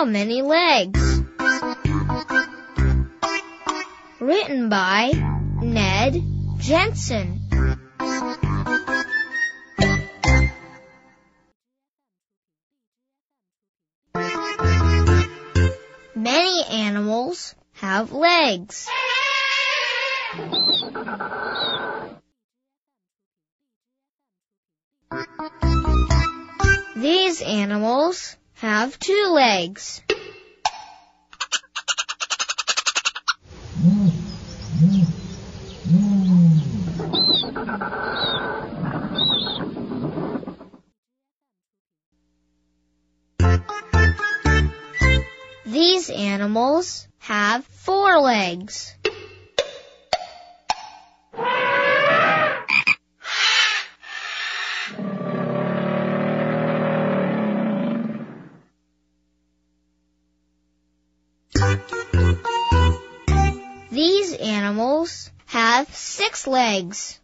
[0.00, 0.98] How many legs?
[4.18, 5.12] Written by
[5.60, 6.22] Ned
[6.56, 7.38] Jensen.
[16.14, 18.88] Many animals have legs.
[26.96, 30.02] These animals have two legs.
[45.64, 48.94] These animals have four legs.
[63.90, 67.18] These animals have six legs.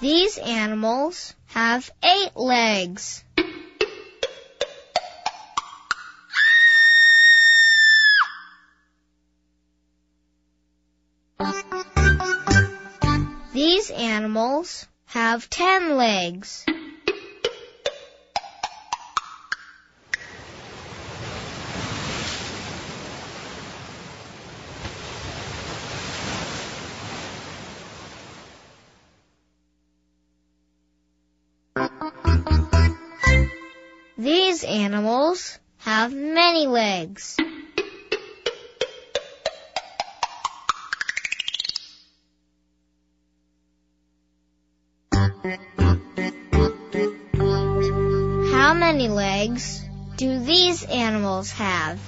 [0.00, 3.23] These animals have eight legs.
[13.54, 16.66] These animals have ten legs.
[34.18, 37.36] These animals have many legs.
[45.44, 45.58] How
[48.72, 49.84] many legs
[50.16, 52.00] do these animals have?